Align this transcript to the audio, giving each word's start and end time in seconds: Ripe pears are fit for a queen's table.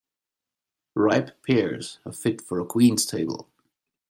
Ripe 0.95 1.43
pears 1.43 1.99
are 2.07 2.11
fit 2.11 2.41
for 2.41 2.59
a 2.59 2.65
queen's 2.65 3.05
table. 3.05 3.47